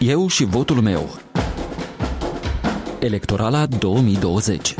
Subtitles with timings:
[0.00, 1.18] Eu și votul meu.
[3.00, 4.74] Electorala 2020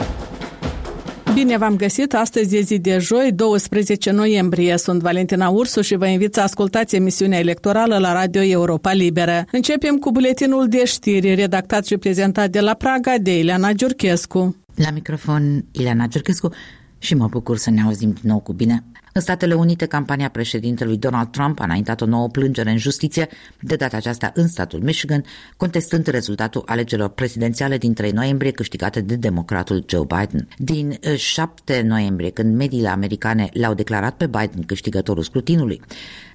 [1.35, 2.15] Bine v-am găsit!
[2.15, 4.77] Astăzi e zi de joi, 12 noiembrie.
[4.77, 9.45] Sunt Valentina Ursu și vă invit să ascultați emisiunea electorală la Radio Europa Liberă.
[9.53, 14.57] Începem cu buletinul de știri, redactat și prezentat de la Praga de Ileana Giurchescu.
[14.75, 16.51] La microfon, Ileana Giurchescu
[16.99, 18.85] și mă bucur să ne auzim din nou cu bine.
[19.13, 23.29] În Statele Unite, campania președintelui Donald Trump a înaintat o nouă plângere în justiție,
[23.61, 25.25] de data aceasta în statul Michigan,
[25.57, 30.49] contestând rezultatul alegerilor prezidențiale din 3 noiembrie câștigate de democratul Joe Biden.
[30.57, 35.81] Din 7 uh, noiembrie, când mediile americane l-au declarat pe Biden câștigătorul scrutinului,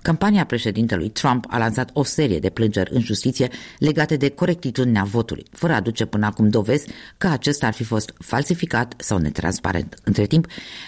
[0.05, 5.45] Campania președintelui Trump a lansat o serie de plângeri în justiție legate de corectitudinea votului,
[5.51, 6.87] fără a aduce până acum dovezi
[7.17, 9.95] că acesta ar fi fost falsificat sau netransparent.
[10.03, 10.47] Între timp,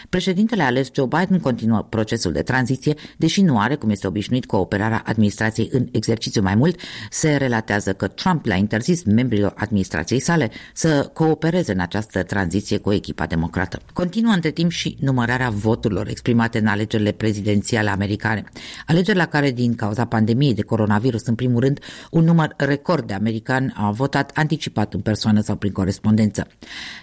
[0.10, 5.04] președintele ales Joe Biden continuă procesul de tranziție, deși nu are, cum este obișnuit, cooperarea
[5.06, 11.10] administrației în exercițiu mai mult, se relatează că Trump le-a interzis membrilor administrației sale să
[11.14, 13.80] coopereze în această tranziție cu echipa democrată.
[13.94, 18.44] Continuă între timp și numărarea voturilor exprimate în alegerile prezidențiale americane.
[18.86, 21.80] Alegeri alegeri la care, din cauza pandemiei de coronavirus, în primul rând,
[22.12, 26.48] un număr record de americani au votat anticipat în persoană sau prin corespondență.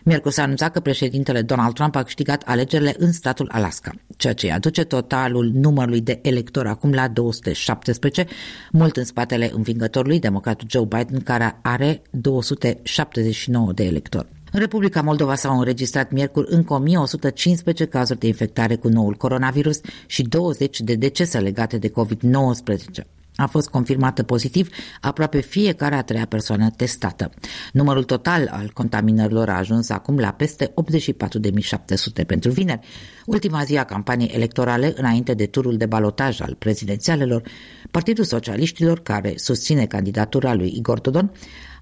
[0.04, 4.52] Miercuri s-a anunțat că președintele Donald Trump a câștigat alegerile în statul Alaska, ceea ce
[4.52, 8.26] aduce totalul numărului de electori acum la 217,
[8.72, 14.28] mult în spatele învingătorului, democratul Joe Biden, care are 279 de electori.
[14.54, 20.22] În Republica Moldova s-au înregistrat miercuri încă 1115 cazuri de infectare cu noul coronavirus și
[20.22, 23.04] 20 de decese legate de COVID-19
[23.36, 24.68] a fost confirmată pozitiv
[25.00, 27.30] aproape fiecare a treia persoană testată.
[27.72, 30.74] Numărul total al contaminărilor a ajuns acum la peste
[32.18, 32.86] 84.700 pentru vineri,
[33.26, 37.42] ultima zi a campaniei electorale înainte de turul de balotaj al prezidențialelor.
[37.90, 41.30] Partidul Socialiștilor, care susține candidatura lui Igor Dodon,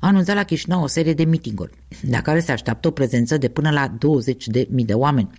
[0.02, 1.72] a anunțat la Chișinău o serie de mitinguri,
[2.10, 5.30] la care se așteaptă o prezență de până la 20.000 de oameni.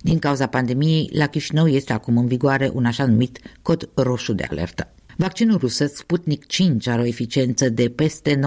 [0.00, 4.44] Din cauza pandemiei, la Chișinău este acum în vigoare un așa numit cod roșu de
[4.50, 4.88] alertă.
[5.16, 8.40] Vaccinul rusesc Sputnik 5 are o eficiență de peste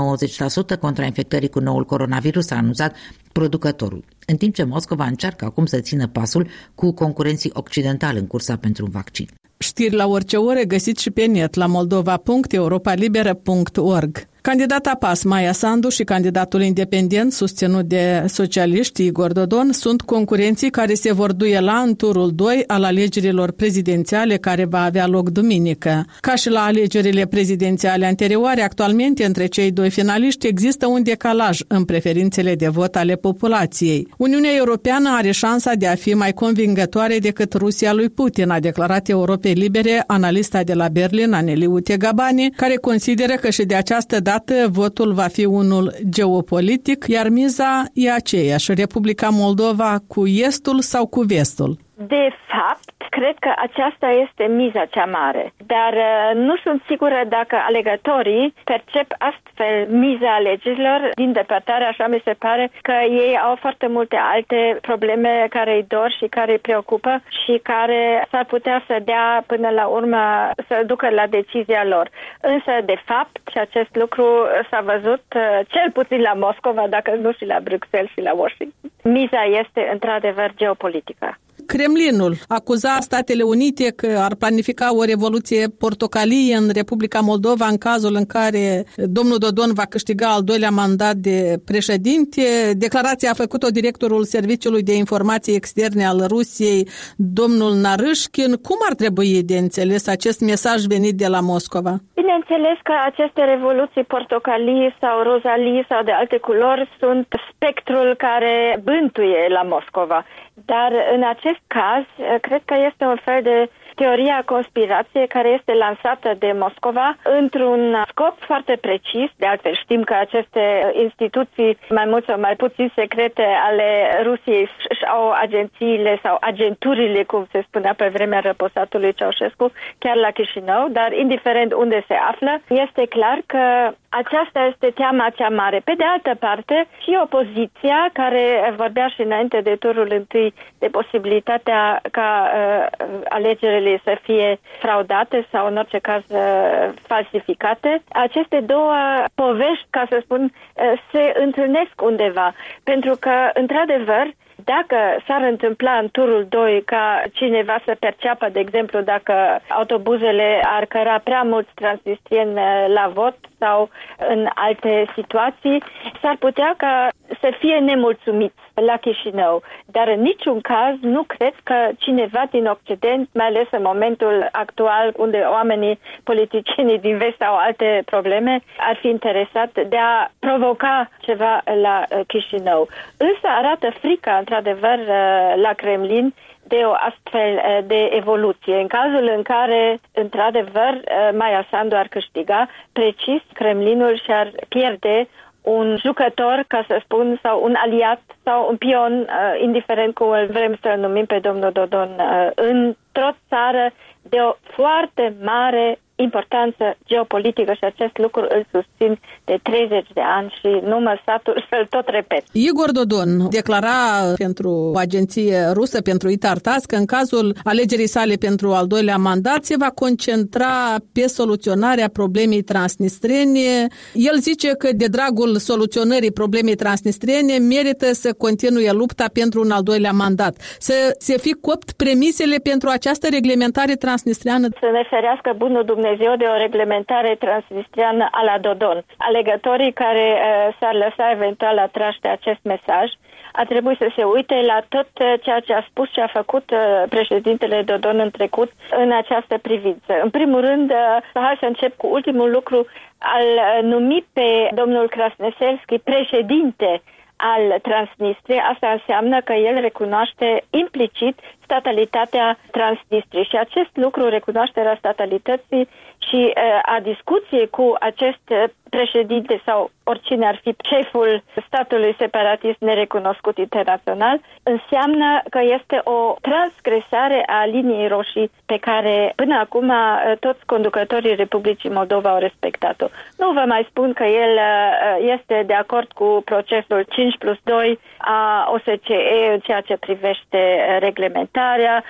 [0.75, 2.95] 90% contra infectării cu noul coronavirus, a anunțat
[3.31, 8.55] producătorul, în timp ce Moscova încearcă acum să țină pasul cu concurenții occidentali în cursa
[8.55, 9.27] pentru un vaccin.
[9.57, 14.27] Știri la orice oră găsiți și pe net la moldova.europalibera.org.
[14.45, 20.94] Candidata PAS Maia Sandu și candidatul independent susținut de socialiști Igor Dodon sunt concurenții care
[20.94, 26.06] se vor duela în turul 2 al alegerilor prezidențiale care va avea loc duminică.
[26.19, 31.83] Ca și la alegerile prezidențiale anterioare, actualmente între cei doi finaliști există un decalaj în
[31.83, 34.07] preferințele de vot ale populației.
[34.17, 39.09] Uniunea Europeană are șansa de a fi mai convingătoare decât Rusia lui Putin, a declarat
[39.09, 44.33] Europei Libere analista de la Berlin, Aneliu Tegabani, care consideră că și de această dată
[44.38, 51.06] dată votul va fi unul geopolitic, iar miza e aceeași, Republica Moldova cu estul sau
[51.06, 51.84] cu vestul.
[51.97, 57.56] De fapt, cred că aceasta este miza cea mare, dar uh, nu sunt sigură dacă
[57.67, 63.88] alegătorii percep astfel miza alegerilor din depărtare, așa mi se pare că ei au foarte
[63.88, 68.97] multe alte probleme care îi dor și care îi preocupă și care s-ar putea să
[69.03, 72.09] dea până la urmă să ducă la decizia lor.
[72.41, 74.25] Însă, de fapt, și acest lucru
[74.69, 78.91] s-a văzut uh, cel puțin la Moscova, dacă nu și la Bruxelles și la Washington.
[79.03, 81.38] Miza este într-adevăr geopolitică.
[81.65, 88.15] Kremlinul acuza Statele Unite că ar planifica o revoluție portocalie în Republica Moldova în cazul
[88.15, 92.41] în care domnul Dodon va câștiga al doilea mandat de președinte.
[92.73, 98.51] Declarația a făcut-o directorul Serviciului de Informații Externe al Rusiei, domnul Narâșkin.
[98.67, 101.93] Cum ar trebui de înțeles acest mesaj venit de la Moscova?
[102.13, 109.41] Bineînțeles că aceste revoluții portocalii sau rozalii sau de alte culori sunt spectrul care bântuie
[109.49, 110.25] la Moscova.
[110.66, 112.03] Dar în acest caz,
[112.41, 118.35] cred că este un fel de teoria conspirației care este lansată de Moscova într-un scop
[118.39, 119.30] foarte precis.
[119.36, 123.88] De altfel știm că aceste instituții, mai mult sau mai puțin secrete ale
[124.24, 124.69] Rusiei,
[125.07, 131.12] au agențiile sau agenturile, cum se spunea pe vremea răposatului Ceaușescu, chiar la Chișinău, dar
[131.12, 135.81] indiferent unde se află, este clar că aceasta este teama cea mare.
[135.83, 142.01] Pe de altă parte, și opoziția, care vorbea și înainte de turul întâi de posibilitatea
[142.12, 148.93] ca uh, alegerile să fie fraudate sau în orice caz uh, falsificate, aceste două
[149.35, 152.53] povești, ca să spun, uh, se întâlnesc undeva.
[152.83, 154.27] Pentru că, într-adevăr,
[154.63, 154.97] Dacă
[155.27, 159.33] s-ar întâmpla în turul 2 ca cineva să perceapă, de exemplu, dacă
[159.69, 162.53] autobuzele ar căra prea mulți transnistrieni
[162.87, 163.89] la vot sau
[164.29, 165.83] în alte situații,
[166.21, 167.09] s-ar putea ca
[167.41, 169.62] să fie nemulțumiți la Chișinău.
[169.85, 175.13] Dar în niciun caz nu cred că cineva din Occident, mai ales în momentul actual
[175.17, 181.61] unde oamenii politicienii din vest au alte probleme, ar fi interesat de a provoca ceva
[181.81, 182.88] la uh, Chișinău.
[183.18, 186.33] Însă arată frica, într-adevăr, uh, la Kremlin
[186.67, 188.75] de o astfel uh, de evoluție.
[188.75, 191.01] În cazul în care, într-adevăr,
[191.38, 195.27] Maia Sandu ar câștiga, precis Kremlinul și-ar pierde
[195.65, 200.45] un jucător, ca să spun, sau un aliat sau un pion, uh, indiferent cum îl
[200.45, 203.91] vrem să numim pe domnul Dodon, uh, într-o țară
[204.21, 210.53] de o foarte mare importanță geopolitică și acest lucru îl susțin de 30 de ani
[210.59, 212.44] și nu mă satur să-l tot repet.
[212.51, 213.97] Igor Dodon declara
[214.38, 219.63] pentru o agenție rusă, pentru Itartas, că în cazul alegerii sale pentru al doilea mandat
[219.63, 223.88] se va concentra pe soluționarea problemei transnistrene.
[224.13, 229.83] El zice că de dragul soluționării problemei transnistrene merită să continue lupta pentru un al
[229.83, 230.56] doilea mandat.
[230.79, 234.68] Să se fi copt premisele pentru această reglementare transnistreană.
[234.79, 239.04] Să ne ferească bunul Dumnezeu Dumnezeu de o reglementare transnistriană a la Dodon.
[239.18, 243.07] Alegătorii care uh, s-ar lăsa eventual atrași de acest mesaj
[243.52, 246.72] a trebuit să se uite la tot uh, ceea ce a spus și a făcut
[246.72, 250.12] uh, președintele Dodon în trecut în această privință.
[250.24, 252.86] În primul rând, uh, hai să încep cu ultimul lucru,
[253.18, 257.02] al uh, numi pe domnul Krasneselski președinte
[257.35, 265.87] al Transnistriei, asta înseamnă că el recunoaște implicit statalitatea Transnistriei și acest lucru, recunoașterea statalității
[266.27, 268.44] și uh, a discuției cu acest
[268.89, 277.44] președinte sau oricine ar fi șeful statului separatist nerecunoscut internațional, înseamnă că este o transgresare
[277.48, 283.07] a liniei roșii pe care până acum uh, toți conducătorii Republicii Moldova au respectat-o.
[283.38, 288.00] Nu vă mai spun că el uh, este de acord cu procesul 5 plus 2
[288.18, 289.19] a OSCE
[289.54, 290.60] în ceea ce privește
[291.00, 292.04] reglementarea.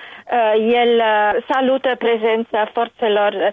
[0.58, 1.02] El
[1.48, 3.52] salută prezența forțelor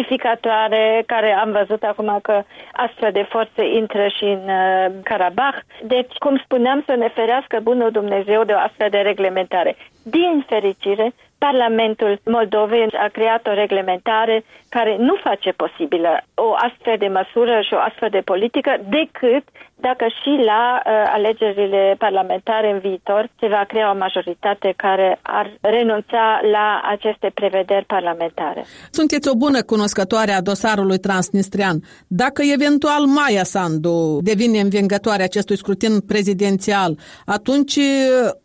[0.00, 2.42] pacificatoare care am văzut acum că
[2.72, 5.58] astfel de forțe intră și în uh, Karabakh.
[5.82, 9.76] Deci, cum spuneam, să ne ferească bunul Dumnezeu de o astfel de reglementare.
[10.02, 17.08] Din fericire, Parlamentul Moldovei a creat o reglementare care nu face posibilă o astfel de
[17.08, 19.44] măsură și o astfel de politică decât
[19.80, 25.46] dacă și la uh, alegerile parlamentare în viitor se va crea o majoritate care ar
[25.60, 28.64] renunța la aceste prevederi parlamentare.
[28.90, 31.76] Sunteți o bună cunoscătoare a dosarului transnistrian.
[32.06, 37.78] Dacă eventual Maia Sandu devine învingătoare acestui scrutin prezidențial, atunci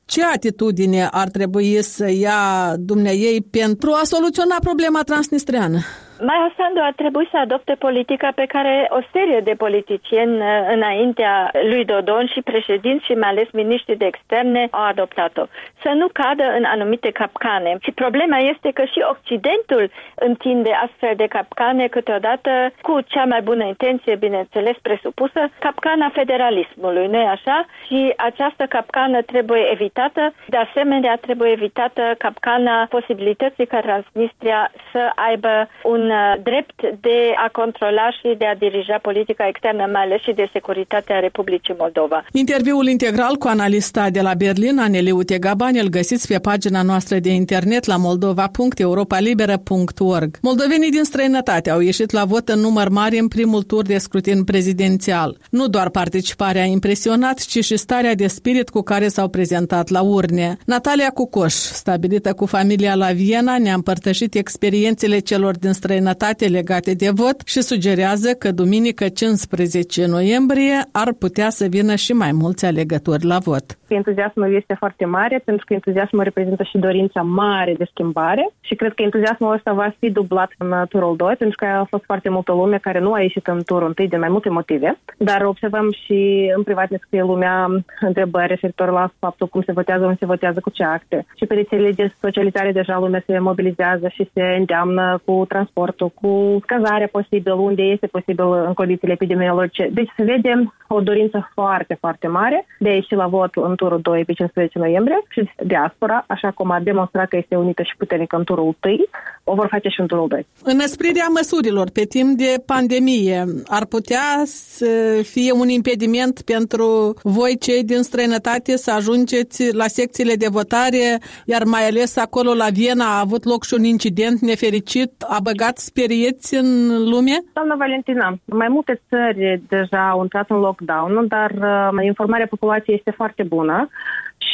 [0.05, 5.79] ce atitudine ar trebui să ia dumneiei pentru a soluționa problema transnistriană?
[6.19, 11.51] Maia Sandu ar trebui să adopte politica pe care o serie de politicieni uh, înaintea
[11.69, 15.45] lui Dodon și președinți și mai ales miniștrii de externe au adoptat-o.
[15.81, 17.77] Să nu cadă în anumite capcane.
[17.81, 22.49] Și problema este că și Occidentul întinde astfel de capcane câteodată
[22.81, 27.65] cu cea mai bună intenție, bineînțeles, presupusă, capcana federalismului, nu așa?
[27.85, 30.33] Și această capcană trebuie evitată.
[30.47, 37.33] De asemenea, trebuie evitată capcana posibilității ca Transnistria să aibă un un uh, drept de
[37.45, 42.25] a controla și de a dirija politica externă, mai ales și de securitatea Republicii Moldova.
[42.31, 47.29] Interviul integral cu analista de la Berlin, Aneli Utegabani, îl găsiți pe pagina noastră de
[47.29, 50.37] internet la moldova.europalibera.org.
[50.41, 54.43] Moldovenii din străinătate au ieșit la vot în număr mare în primul tur de scrutin
[54.43, 55.37] prezidențial.
[55.49, 60.01] Nu doar participarea a impresionat, ci și starea de spirit cu care s-au prezentat la
[60.01, 60.57] urne.
[60.65, 66.93] Natalia Cucoș, stabilită cu familia la Viena, ne-a împărtășit experiențele celor din străinătate străinătate legate
[66.93, 72.65] de vot și sugerează că duminică 15 noiembrie ar putea să vină și mai mulți
[72.65, 73.65] alegători la vot.
[73.87, 78.93] Entuziasmul este foarte mare pentru că entuziasmul reprezintă și dorința mare de schimbare și cred
[78.93, 82.51] că entuziasmul ăsta va fi dublat în turul 2 pentru că a fost foarte multă
[82.51, 86.51] lume care nu a ieșit în turul 1 din mai multe motive, dar observăm și
[86.55, 87.67] în privat ne scrie lumea
[87.99, 91.25] întrebări referitor la faptul cum se votează, unde se votează, cu ce acte.
[91.35, 96.11] Și pe rețelele de socializare deja lumea se mobilizează și se îndeamnă cu transport avortul,
[96.21, 99.89] cu cazarea posibil, unde este posibil în condițiile epidemiologice.
[99.93, 103.99] Deci se vede o dorință foarte, foarte mare de a ieși la vot în turul
[104.01, 108.35] 2 pe 15 noiembrie și diaspora, așa cum a demonstrat că este unită și puternică
[108.35, 108.95] în turul 1,
[109.43, 110.45] o vor face și în turul 2.
[110.63, 117.83] Înăsprirea măsurilor pe timp de pandemie ar putea să fie un impediment pentru voi cei
[117.83, 123.19] din străinătate să ajungeți la secțiile de votare, iar mai ales acolo la Viena a
[123.19, 125.11] avut loc și un incident nefericit.
[125.27, 126.69] A băgat sperieți în
[127.09, 127.43] lume?
[127.53, 133.11] Doamna Valentina, mai multe țări deja au intrat în lockdown, dar uh, informarea populației este
[133.11, 133.89] foarte bună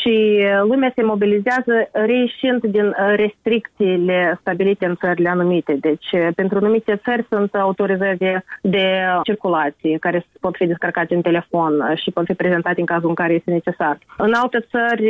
[0.01, 5.77] și uh, lumea se mobilizează reieșind din uh, restricțiile stabilite în țările anumite.
[5.79, 8.85] Deci, uh, pentru anumite țări sunt autorizări de
[9.23, 13.33] circulație care pot fi descărcate în telefon și pot fi prezentate în cazul în care
[13.33, 13.97] este necesar.
[14.17, 15.05] În alte țări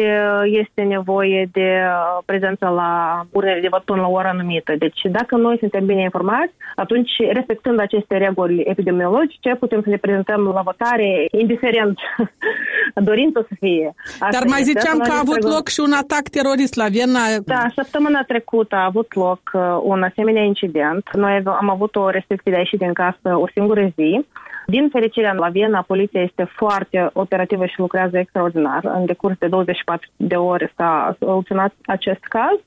[0.45, 1.69] este nevoie de
[2.25, 4.75] prezență la urnele de vot până la ora anumită.
[4.77, 10.41] Deci, dacă noi suntem bine informați, atunci, respectând aceste reguli epidemiologice, putem să ne prezentăm
[10.41, 11.99] la votare, indiferent
[13.09, 13.93] dorință să fie.
[14.19, 17.19] Asta Dar mai ziceam că a avut loc și un atac terorist la Viena.
[17.45, 21.03] Da, săptămâna trecută a avut loc uh, un asemenea incident.
[21.13, 24.25] Noi am avut o restricție de a ieși din casă o singură zi.
[24.65, 28.81] Din fericire, la Viena, poliția este foarte operativă și lucrează extraordinar.
[28.83, 32.57] În decurs de 24 de ore s-a soluționat acest caz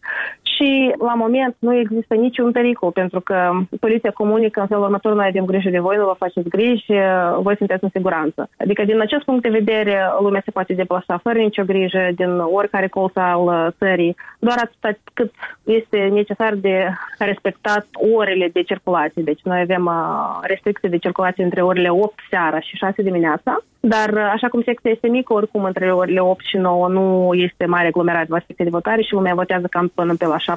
[0.54, 5.26] și la moment nu există niciun pericol pentru că poliția comunică în felul următor, noi
[5.28, 6.92] avem grijă de voi, nu vă faceți griji,
[7.40, 8.48] voi sunteți în siguranță.
[8.58, 12.88] Adică din acest punct de vedere lumea se poate deplasa fără nicio grijă din oricare
[12.88, 15.32] colț al țării, doar atât cât
[15.64, 19.22] este necesar de respectat orele de circulație.
[19.22, 24.10] Deci noi avem uh, restricții de circulație între orele 8 seara și 6 dimineața dar
[24.12, 27.86] uh, așa cum secția este mică, oricum între orele 8 și 9 nu este mare
[27.86, 30.54] aglomerat la secție de votare și lumea votează cam până pe la 7-8.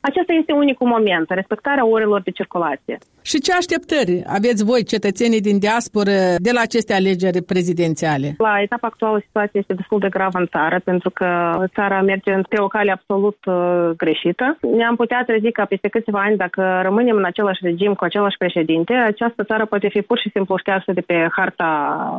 [0.00, 2.98] Acesta este unicul moment, respectarea orelor de circulație.
[3.22, 8.34] Și ce așteptări aveți voi, cetățenii din diasporă, de la aceste alegeri prezidențiale?
[8.38, 11.28] La etapa actuală situația este destul de gravă în țară, pentru că
[11.74, 14.58] țara merge pe o cale absolut uh, greșită.
[14.76, 18.92] Ne-am putea trezi ca peste câțiva ani, dacă rămânem în același regim cu același președinte,
[18.92, 21.70] această țară poate fi pur și simplu ștearsă de pe harta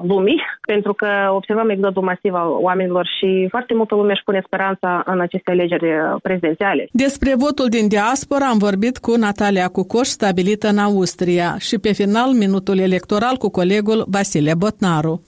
[0.07, 0.41] lumii
[0.73, 5.19] pentru că observăm exodul masiv al oamenilor și foarte multă lume își pune speranța în
[5.19, 5.87] aceste alegeri
[6.21, 6.87] prezidențiale.
[7.01, 12.31] Despre votul din diaspora am vorbit cu Natalia Cucoș, stabilită în Austria, și pe final
[12.31, 15.21] minutul electoral cu colegul Vasile Botnaru.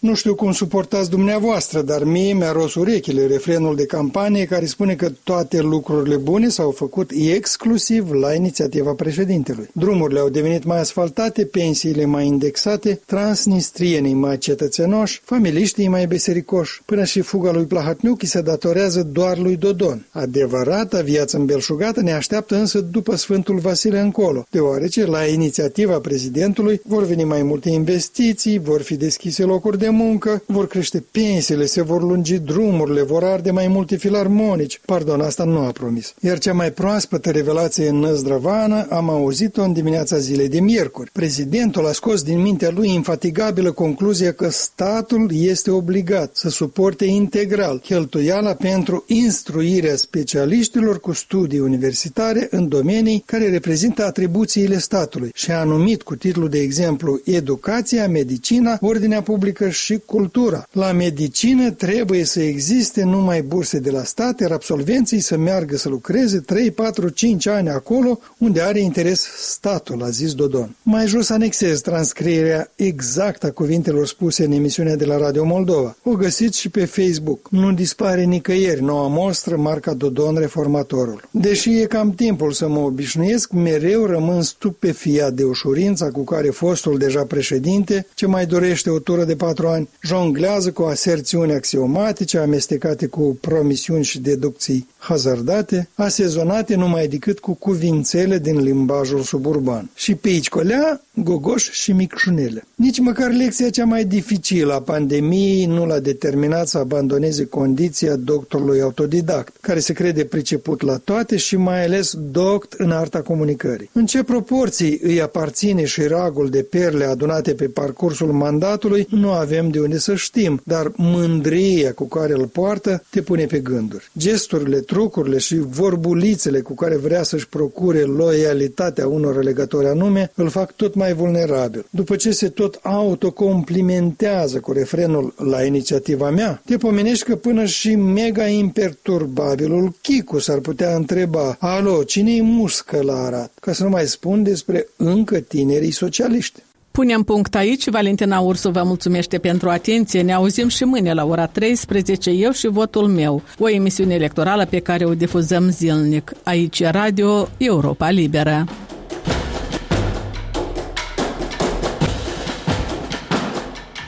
[0.00, 4.94] Nu știu cum suportați dumneavoastră, dar mie mi-a ros urechile refrenul de campanie care spune
[4.94, 9.68] că toate lucrurile bune s-au făcut exclusiv la inițiativa președintelui.
[9.72, 16.82] Drumurile au devenit mai asfaltate, pensiile mai indexate, transnistrienii mai cetățenoși, familiștii mai besericoși.
[16.84, 20.06] Până și fuga lui Plahatniuchi se datorează doar lui Dodon.
[20.10, 27.04] Adevărata viață îmbelșugată ne așteaptă însă după Sfântul Vasile încolo, deoarece la inițiativa prezidentului vor
[27.04, 32.02] veni mai multe investiții, vor fi deschise locuri de muncă, vor crește pensiile, se vor
[32.02, 34.80] lungi drumurile, vor arde mai multe filarmonici.
[34.84, 36.14] Pardon, asta nu a promis.
[36.20, 41.10] Iar cea mai proaspătă revelație în Năzdravană am auzit-o în dimineața zilei de miercuri.
[41.12, 47.78] Prezidentul a scos din mintea lui infatigabilă concluzia că statul este obligat să suporte integral
[47.78, 55.64] cheltuiala pentru instruirea specialiștilor cu studii universitare în domenii care reprezintă atribuțiile statului și a
[55.64, 60.66] numit cu titlul de exemplu educația, medicina, ordinea publică și cultura.
[60.72, 65.88] La medicină trebuie să existe numai burse de la stat, iar absolvenții să meargă să
[65.88, 70.76] lucreze 3, 4, 5 ani acolo unde are interes statul, a zis Dodon.
[70.82, 75.96] Mai jos anexez transcrierea exactă a cuvintelor spuse în emisiunea de la Radio Moldova.
[76.02, 77.48] O găsiți și pe Facebook.
[77.50, 81.28] Nu dispare nicăieri noua mostră marca Dodon Reformatorul.
[81.30, 86.98] Deși e cam timpul să mă obișnuiesc, mereu rămân stupefiat de ușurința cu care fostul
[86.98, 93.06] deja președinte, ce mai dorește o tură de patru ani, jonglează cu aserțiuni axiomatice amestecate
[93.06, 99.90] cu promisiuni și deducții hazardate, asezonate numai decât cu cuvințele din limbajul suburban.
[99.94, 102.64] Și pe aici colea, gogoș și micșunele.
[102.74, 108.80] Nici măcar lecția cea mai dificilă a pandemiei nu l-a determinat să abandoneze condiția doctorului
[108.80, 113.90] autodidact, care se crede priceput la toate și mai ales doct în arta comunicării.
[113.92, 119.59] În ce proporții îi aparține și ragul de perle adunate pe parcursul mandatului, nu avem
[119.60, 124.10] avem de unde să știm, dar mândria cu care îl poartă te pune pe gânduri.
[124.18, 130.72] Gesturile, trucurile și vorbulițele cu care vrea să-și procure loialitatea unor alegători anume îl fac
[130.72, 131.86] tot mai vulnerabil.
[131.90, 137.94] După ce se tot autocomplimentează cu refrenul la inițiativa mea, te pomenești că până și
[137.94, 143.52] mega imperturbabilul Chicu s-ar putea întreba Alo, cine-i muscă la Arat?
[143.60, 146.62] Ca să nu mai spun despre încă tinerii socialiști.
[146.90, 147.88] Punem punct aici.
[147.88, 150.22] Valentina Ursu vă mulțumește pentru atenție.
[150.22, 153.42] Ne auzim și mâine la ora 13, eu și votul meu.
[153.58, 156.32] O emisiune electorală pe care o difuzăm zilnic.
[156.44, 158.64] Aici Radio Europa Liberă.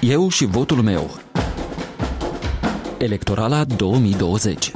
[0.01, 1.11] Eu și votul meu.
[2.99, 4.73] Electorala 2020